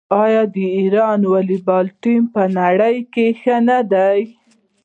[0.23, 4.19] آیا د ایران والیبال ټیم په نړۍ کې ښه نه دی؟